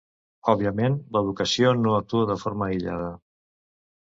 Òbviament, 0.53 0.95
l'educació 1.17 1.75
no 1.83 1.93
actua 1.99 2.31
de 2.33 2.39
forma 2.45 2.67
aïllada. 2.71 3.13